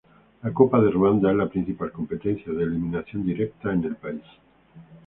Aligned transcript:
La 0.41 0.51
Copa 0.51 0.81
de 0.81 0.89
Ruanda 0.89 1.29
es 1.29 1.37
la 1.37 1.47
principal 1.47 1.91
competencia 1.91 2.51
de 2.51 2.63
eliminación 2.63 3.23
directa 3.23 3.71
en 3.71 3.83
el 3.83 3.95
país. 3.97 4.23